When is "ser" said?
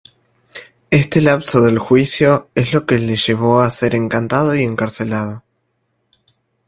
3.69-3.93